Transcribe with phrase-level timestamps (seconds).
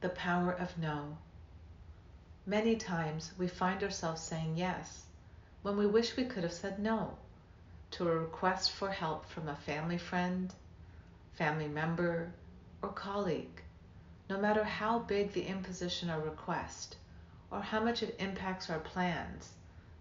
[0.00, 1.18] The power of no.
[2.46, 5.04] Many times we find ourselves saying yes
[5.60, 7.18] when we wish we could have said no
[7.90, 10.54] to a request for help from a family friend,
[11.34, 12.32] family member,
[12.80, 13.62] or colleague,
[14.30, 16.96] no matter how big the imposition or request,
[17.50, 19.52] or how much it impacts our plans,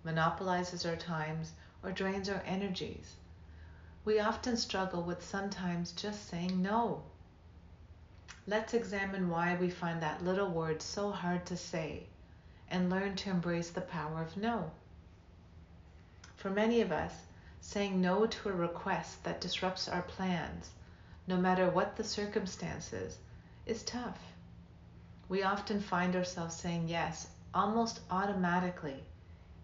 [0.06, 1.52] monopolizes our times,
[1.84, 3.16] or drains our energies.
[4.06, 7.04] We often struggle with sometimes just saying no.
[8.48, 12.07] Let's examine why we find that little word so hard to say
[12.70, 14.71] and learn to embrace the power of no.
[16.36, 17.14] For many of us,
[17.62, 20.71] saying no to a request that disrupts our plans,
[21.28, 23.18] no matter what the circumstances,
[23.65, 24.20] is tough.
[25.28, 29.04] We often find ourselves saying yes almost automatically,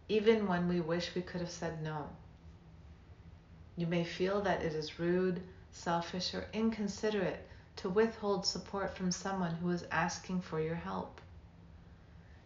[0.10, 2.10] even when we wish we could have said no.
[3.78, 9.56] You may feel that it is rude, selfish, or inconsiderate to withhold support from someone
[9.56, 11.20] who is asking for your help.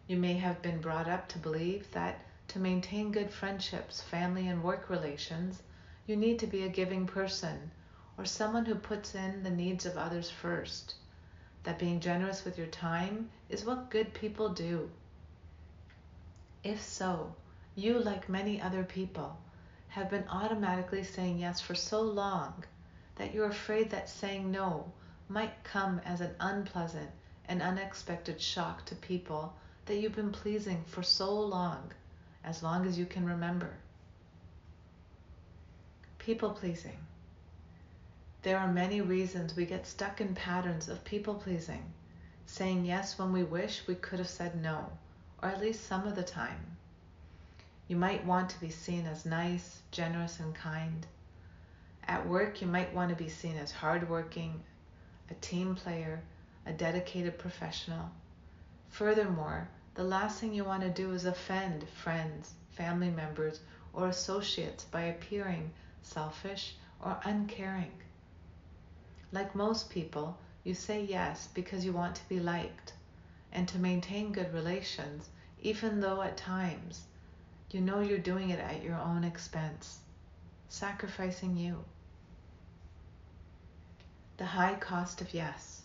[0.06, 4.62] You may have been brought up to believe that to maintain good friendships, family, and
[4.64, 5.62] work relations,
[6.06, 7.70] you need to be a giving person
[8.18, 10.96] or someone who puts in the needs of others first.
[11.62, 14.90] That being generous with your time is what good people do.
[16.64, 17.36] If so,
[17.76, 19.38] you, like many other people,
[19.88, 22.64] have been automatically saying yes for so long
[23.14, 24.92] that you're afraid that saying no
[25.30, 27.08] might come as an unpleasant
[27.46, 29.54] and unexpected shock to people
[29.86, 31.92] that you've been pleasing for so long,
[32.44, 33.70] as long as you can remember.
[36.18, 36.98] People pleasing.
[38.42, 41.92] There are many reasons we get stuck in patterns of people pleasing,
[42.46, 44.90] saying yes when we wish we could have said no,
[45.42, 46.76] or at least some of the time.
[47.86, 51.06] You might want to be seen as nice, generous, and kind.
[52.04, 54.62] At work, you might want to be seen as hardworking,
[55.30, 56.22] a team player,
[56.66, 58.10] a dedicated professional.
[58.88, 63.60] Furthermore, the last thing you want to do is offend friends, family members,
[63.92, 65.70] or associates by appearing
[66.02, 67.92] selfish or uncaring.
[69.32, 72.92] Like most people, you say yes because you want to be liked
[73.52, 75.28] and to maintain good relations,
[75.62, 77.04] even though at times
[77.70, 80.00] you know you're doing it at your own expense,
[80.68, 81.84] sacrificing you
[84.40, 85.82] the high cost of yes.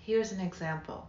[0.00, 1.08] Here's an example.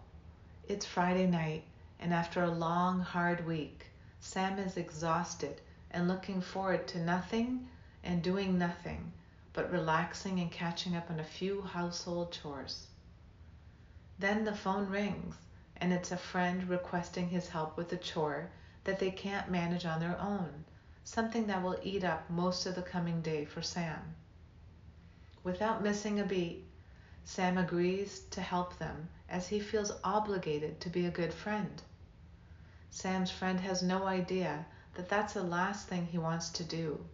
[0.68, 1.64] It's Friday night,
[2.00, 3.88] and after a long, hard week,
[4.20, 7.68] Sam is exhausted and looking forward to nothing
[8.04, 9.14] and doing nothing
[9.52, 12.86] but relaxing and catching up on a few household chores.
[14.20, 15.34] Then the phone rings,
[15.78, 18.52] and it's a friend requesting his help with a chore
[18.84, 20.66] that they can't manage on their own,
[21.04, 24.14] something that will eat up most of the coming day for Sam.
[25.46, 26.66] Without missing a beat,
[27.24, 31.84] Sam agrees to help them as he feels obligated to be a good friend.
[32.90, 37.06] Sam's friend has no idea that that's the last thing he wants to do,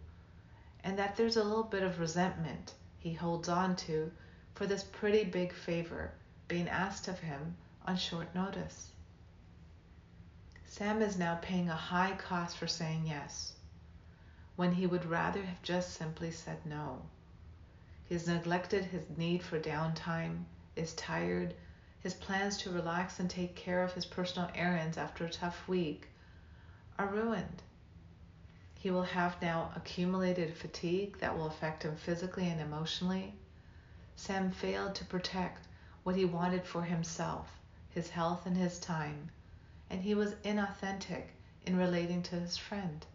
[0.82, 4.10] and that there's a little bit of resentment he holds on to
[4.54, 6.12] for this pretty big favor
[6.48, 7.54] being asked of him
[7.84, 8.92] on short notice.
[10.64, 13.56] Sam is now paying a high cost for saying yes,
[14.56, 17.02] when he would rather have just simply said no.
[18.12, 20.44] He's neglected his need for downtime,
[20.76, 21.54] is tired,
[22.00, 26.08] his plans to relax and take care of his personal errands after a tough week
[26.98, 27.62] are ruined.
[28.74, 33.32] He will have now accumulated fatigue that will affect him physically and emotionally.
[34.14, 35.66] Sam failed to protect
[36.02, 37.58] what he wanted for himself,
[37.88, 39.30] his health and his time,
[39.88, 41.28] and he was inauthentic
[41.64, 43.06] in relating to his friend.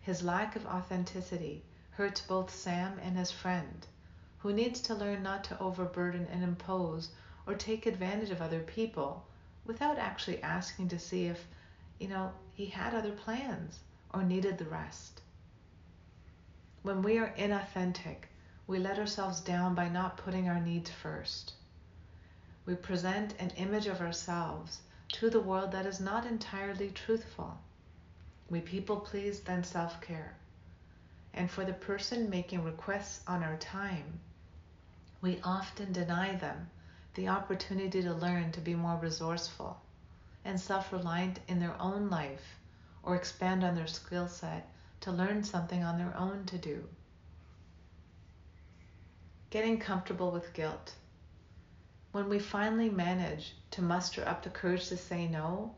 [0.00, 1.62] His lack of authenticity
[1.96, 3.86] hurts both Sam and his friend,
[4.38, 7.12] who needs to learn not to overburden and impose
[7.46, 9.24] or take advantage of other people
[9.64, 11.46] without actually asking to see if,
[12.00, 13.78] you know, he had other plans
[14.12, 15.20] or needed the rest.
[16.82, 18.24] When we are inauthentic,
[18.66, 21.52] we let ourselves down by not putting our needs first.
[22.66, 24.80] We present an image of ourselves
[25.12, 27.56] to the world that is not entirely truthful.
[28.50, 30.34] We people please, then self care
[31.36, 34.20] and for the person making requests on our time,
[35.20, 36.70] we often deny them
[37.14, 39.80] the opportunity to learn to be more resourceful
[40.44, 42.56] and self reliant in their own life
[43.02, 44.68] or expand on their skill set
[45.00, 46.88] to learn something on their own to do.
[49.50, 50.94] Getting comfortable with guilt.
[52.12, 55.74] When we finally manage to muster up the courage to say no,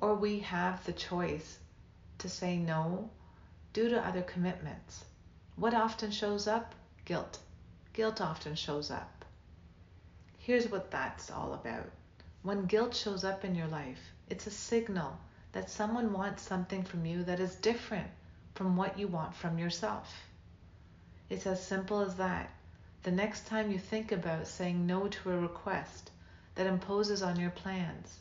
[0.00, 1.58] or we have the choice
[2.18, 3.10] to say no
[3.72, 5.04] due to other commitments.
[5.56, 6.74] What often shows up?
[7.06, 7.38] Guilt.
[7.94, 9.24] Guilt often shows up.
[10.38, 11.90] Here's what that's all about.
[12.42, 15.18] When guilt shows up in your life, it's a signal
[15.52, 18.10] that someone wants something from you that is different
[18.54, 20.12] from what you want from yourself.
[21.30, 22.50] It's as simple as that.
[23.04, 26.10] The next time you think about saying no to a request
[26.56, 28.18] that imposes on your plans,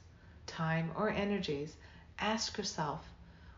[0.48, 1.75] time, or energies,
[2.19, 3.06] ask yourself,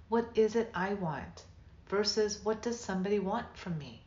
[0.09, 1.43] what is it I want
[1.87, 4.03] versus what does somebody want from me?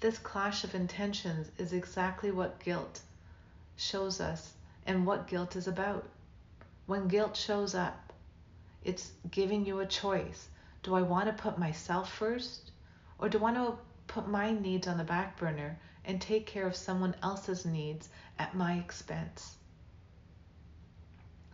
[0.00, 3.00] This clash of intentions is exactly what guilt
[3.76, 4.54] shows us
[4.86, 6.08] and what guilt is about.
[6.86, 8.12] When guilt shows up,
[8.82, 10.48] it's giving you a choice.
[10.82, 12.70] Do I want to put myself first
[13.18, 16.66] or do I want to put my needs on the back burner and take care
[16.66, 19.56] of someone else's needs at my expense?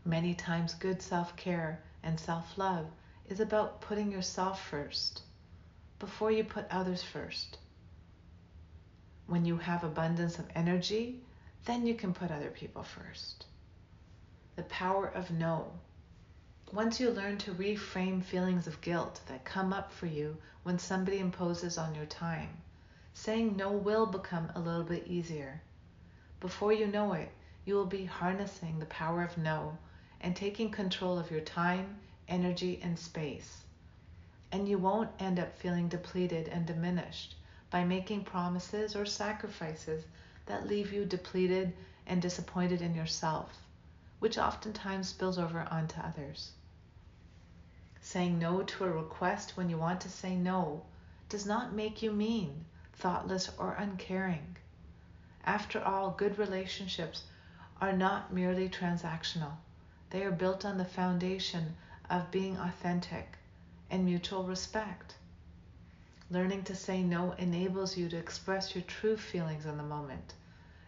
[0.05, 2.87] Many times, good self care and self love
[3.29, 5.23] is about putting yourself first
[5.99, 7.59] before you put others first.
[9.27, 11.21] When you have abundance of energy,
[11.65, 13.47] then you can put other people first.
[14.55, 15.73] The power of no.
[16.73, 21.19] Once you learn to reframe feelings of guilt that come up for you when somebody
[21.19, 22.51] imposes on your time,
[23.15, 25.61] saying no will become a little bit easier.
[26.41, 27.31] Before you know it,
[27.65, 29.79] you will be harnessing the power of no
[30.21, 33.63] and taking control of your time, energy, and space.
[34.53, 37.35] And you won't end up feeling depleted and diminished
[37.71, 40.05] by making promises or sacrifices
[40.47, 41.73] that leave you depleted
[42.07, 43.67] and disappointed in yourself,
[44.19, 46.53] which oftentimes spills over onto others.
[48.01, 50.85] Saying no to a request when you want to say no
[51.29, 54.57] does not make you mean, thoughtless, or uncaring.
[55.45, 57.25] After all, good relationships
[57.81, 59.57] are not merely transactional,
[60.11, 61.77] they are built on the foundation
[62.11, 63.39] of being authentic
[63.91, 65.15] and mutual respect.
[66.31, 70.35] Learning to say no enables you to express your true feelings in the moment,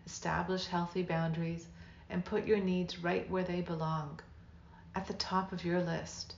[0.05, 1.67] establish healthy boundaries,
[2.11, 4.21] and put your needs right where they belong,
[4.95, 6.35] at the top of your list.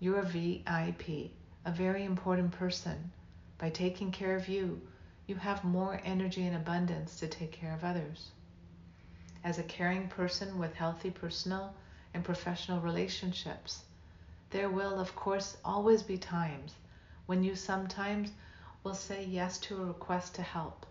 [0.00, 1.30] You're a VIP,
[1.64, 3.10] a very important person.
[3.56, 4.82] By taking care of you,
[5.26, 8.32] you have more energy and abundance to take care of others.
[9.42, 11.74] As a caring person with healthy personal
[12.14, 13.82] and professional relationships,
[14.50, 16.74] there will, of course, always be times
[17.26, 18.30] when you sometimes
[18.84, 20.86] will say yes to a request to help.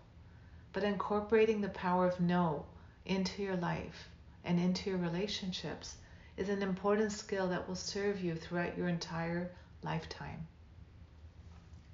[0.72, 2.66] But incorporating the power of no
[3.06, 4.08] into your life
[4.44, 5.96] and into your relationships
[6.36, 9.50] is an important skill that will serve you throughout your entire
[9.82, 10.46] lifetime.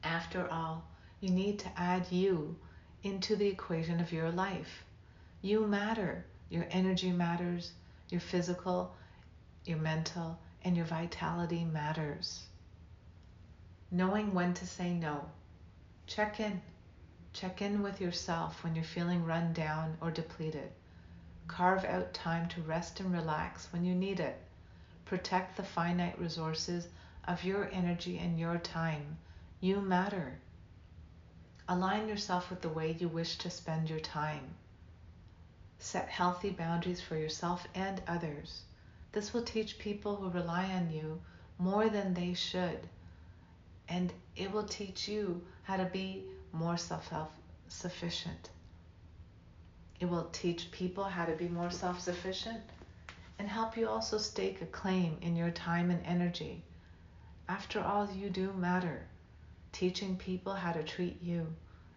[0.02, 0.84] After all,
[1.20, 2.56] you need to add you
[3.02, 4.84] into the equation of your life.
[5.42, 6.24] You matter.
[6.48, 7.72] Your energy matters.
[8.08, 8.94] Your physical,
[9.64, 12.46] your mental, and your vitality matters
[13.92, 15.28] knowing when to say no.
[16.06, 16.62] Check in.
[17.32, 20.70] Check in with yourself when you're feeling run down or depleted.
[21.48, 24.40] Carve out time to rest and relax when you need it.
[25.06, 26.86] Protect the finite resources
[27.24, 29.18] of your energy and your time.
[29.60, 30.38] You matter.
[31.68, 34.54] Align yourself with the way you wish to spend your time.
[35.80, 38.62] Set healthy boundaries for yourself and others.
[39.12, 41.20] This will teach people who rely on you
[41.58, 42.88] more than they should
[43.90, 47.12] and it will teach you how to be more self
[47.68, 48.50] sufficient.
[49.98, 52.62] It will teach people how to be more self sufficient
[53.38, 56.62] and help you also stake a claim in your time and energy.
[57.48, 59.06] After all, you do matter.
[59.72, 61.46] Teaching people how to treat you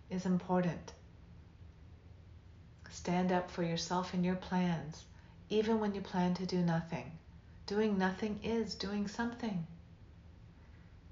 [0.09, 0.93] is important.
[2.89, 5.03] Stand up for yourself and your plans,
[5.53, 7.11] even when you plan to do nothing.
[7.67, 9.67] Doing nothing is doing something.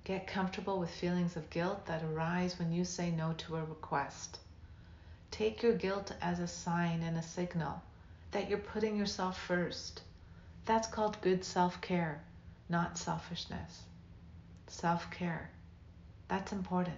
[0.04, 4.40] Get comfortable with feelings of guilt that arise when you say no to a request.
[5.30, 7.84] Take your guilt as a sign and a signal
[8.32, 10.02] that you're putting yourself first.
[10.66, 12.24] That's called good self care,
[12.68, 13.84] not selfishness.
[14.66, 15.52] Self care.
[16.30, 16.98] That's important.